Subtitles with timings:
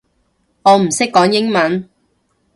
[0.63, 1.87] 我唔識講英文